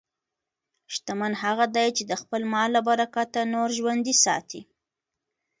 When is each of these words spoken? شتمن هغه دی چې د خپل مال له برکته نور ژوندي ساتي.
شتمن 0.93 1.33
هغه 1.43 1.65
دی 1.75 1.87
چې 1.97 2.03
د 2.09 2.11
خپل 2.21 2.41
مال 2.53 2.69
له 2.75 2.81
برکته 2.89 3.41
نور 3.53 3.69
ژوندي 3.77 4.15
ساتي. 4.23 4.61